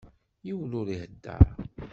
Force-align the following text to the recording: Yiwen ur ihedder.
Yiwen 0.45 0.77
ur 0.79 0.87
ihedder. 0.93 1.41